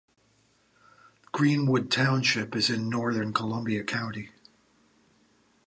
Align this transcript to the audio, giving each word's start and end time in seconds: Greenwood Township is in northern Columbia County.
Greenwood 1.31 1.91
Township 1.91 2.55
is 2.55 2.71
in 2.71 2.89
northern 2.89 3.33
Columbia 3.33 3.83
County. 3.83 4.31